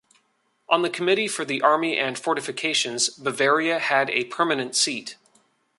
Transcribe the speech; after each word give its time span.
On 0.67 0.81
the 0.81 0.89
committee 0.89 1.27
for 1.27 1.45
the 1.45 1.61
army 1.61 1.95
and 1.95 2.17
fortifications, 2.17 3.07
Bavaria 3.07 3.77
had 3.77 4.09
a 4.09 4.23
permanent 4.23 4.75
seat. 4.75 5.15